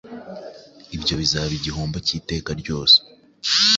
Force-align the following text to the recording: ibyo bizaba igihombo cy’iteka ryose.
ibyo 0.95 1.13
bizaba 1.21 1.51
igihombo 1.59 1.97
cy’iteka 2.05 2.49
ryose. 2.61 2.97